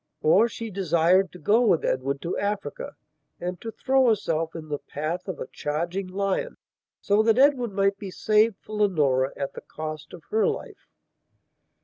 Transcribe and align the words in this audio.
Or, 0.23 0.47
she 0.49 0.71
desired 0.71 1.31
to 1.31 1.37
go 1.37 1.61
with 1.61 1.85
Edward 1.85 2.23
to 2.23 2.35
Africa 2.39 2.95
and 3.39 3.61
to 3.61 3.69
throw 3.69 4.07
herself 4.07 4.55
in 4.55 4.67
the 4.67 4.79
path 4.79 5.27
of 5.27 5.39
a 5.39 5.45
charging 5.45 6.07
lion 6.07 6.57
so 7.01 7.21
that 7.21 7.37
Edward 7.37 7.71
might 7.71 7.99
be 7.99 8.09
saved 8.09 8.55
for 8.63 8.73
Leonora 8.73 9.31
at 9.35 9.53
the 9.53 9.61
cost 9.61 10.11
of 10.13 10.23
her 10.31 10.47
life. 10.47 10.87